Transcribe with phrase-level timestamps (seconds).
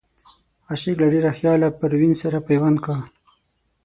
[0.69, 2.97] عاشق له ډېره خياله پروين سره پيوند کا